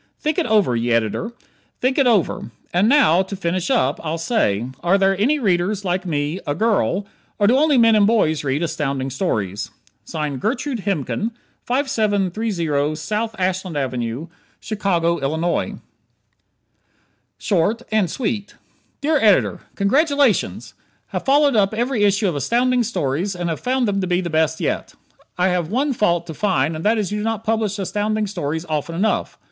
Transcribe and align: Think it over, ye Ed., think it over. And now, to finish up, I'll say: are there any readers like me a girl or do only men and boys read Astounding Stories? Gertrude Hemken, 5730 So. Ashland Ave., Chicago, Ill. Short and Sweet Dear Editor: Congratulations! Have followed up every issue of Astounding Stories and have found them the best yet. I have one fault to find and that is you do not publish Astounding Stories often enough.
Think 0.19 0.39
it 0.39 0.47
over, 0.47 0.75
ye 0.75 0.91
Ed., 0.91 1.15
think 1.79 1.99
it 1.99 2.07
over. 2.07 2.49
And 2.73 2.89
now, 2.89 3.21
to 3.21 3.35
finish 3.35 3.69
up, 3.69 4.03
I'll 4.03 4.17
say: 4.17 4.65
are 4.81 4.97
there 4.97 5.15
any 5.21 5.37
readers 5.37 5.85
like 5.85 6.07
me 6.07 6.39
a 6.47 6.55
girl 6.55 7.05
or 7.37 7.45
do 7.45 7.55
only 7.55 7.77
men 7.77 7.95
and 7.95 8.07
boys 8.07 8.43
read 8.43 8.63
Astounding 8.63 9.11
Stories? 9.11 9.69
Gertrude 10.11 10.85
Hemken, 10.85 11.29
5730 11.65 12.95
So. 12.95 13.29
Ashland 13.37 13.77
Ave., 13.77 14.25
Chicago, 14.59 15.19
Ill. 15.21 15.79
Short 17.37 17.83
and 17.91 18.09
Sweet 18.09 18.55
Dear 19.01 19.17
Editor: 19.19 19.59
Congratulations! 19.75 20.73
Have 21.09 21.25
followed 21.25 21.55
up 21.55 21.75
every 21.75 22.03
issue 22.03 22.27
of 22.27 22.35
Astounding 22.35 22.81
Stories 22.81 23.35
and 23.35 23.49
have 23.51 23.59
found 23.59 23.87
them 23.87 23.99
the 23.99 24.07
best 24.31 24.59
yet. 24.59 24.95
I 25.37 25.49
have 25.49 25.69
one 25.69 25.93
fault 25.93 26.25
to 26.25 26.33
find 26.33 26.75
and 26.75 26.83
that 26.83 26.97
is 26.97 27.11
you 27.11 27.19
do 27.19 27.23
not 27.23 27.43
publish 27.43 27.77
Astounding 27.77 28.25
Stories 28.25 28.65
often 28.65 28.95
enough. 28.95 29.37